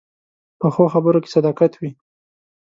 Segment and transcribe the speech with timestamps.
[0.59, 1.91] پخو خبرو کې صداقت وي